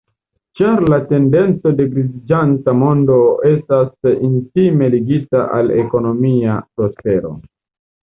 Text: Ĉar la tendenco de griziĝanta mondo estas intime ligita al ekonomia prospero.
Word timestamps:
Ĉar 0.59 0.79
la 0.93 0.97
tendenco 1.11 1.73
de 1.81 1.85
griziĝanta 1.91 2.75
mondo 2.85 3.19
estas 3.51 4.11
intime 4.31 4.91
ligita 4.99 5.47
al 5.61 5.75
ekonomia 5.87 6.61
prospero. 6.75 7.37